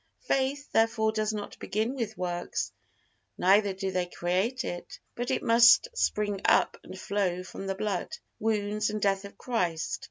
[0.23, 2.71] Faith, therefore, does not begin with works,
[3.37, 8.11] neither do they create it, but it must spring up and flow from the blood,
[8.39, 9.99] wounds and death of Christ.